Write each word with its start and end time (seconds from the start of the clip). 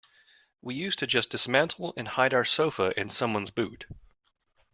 We 0.63 0.73
used 0.73 0.97
to 0.97 1.05
just 1.05 1.29
dismantle 1.29 1.93
and 1.95 2.07
hide 2.07 2.33
our 2.33 2.43
sofa 2.43 2.91
in 2.99 3.07
someone's 3.11 3.51
boot. 3.51 3.85